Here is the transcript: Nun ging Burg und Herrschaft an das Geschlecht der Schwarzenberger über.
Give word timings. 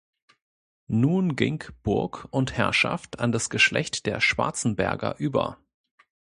Nun 0.87 1.35
ging 1.35 1.63
Burg 1.83 2.27
und 2.31 2.53
Herrschaft 2.57 3.19
an 3.19 3.31
das 3.31 3.51
Geschlecht 3.51 4.07
der 4.07 4.19
Schwarzenberger 4.19 5.15
über. 5.19 5.59